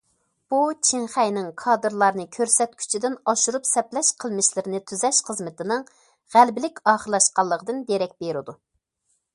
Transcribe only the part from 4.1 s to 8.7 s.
قىلمىشلىرىنى تۈزەش خىزمىتىنىڭ غەلىبىلىك ئاخىرلاشقانلىقىدىن دېرەك بېرىدۇ.